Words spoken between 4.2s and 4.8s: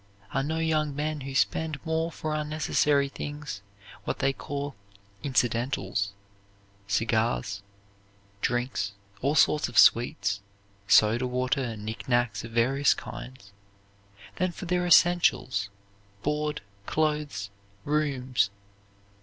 call